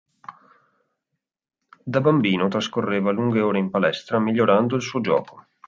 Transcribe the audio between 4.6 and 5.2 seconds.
il suo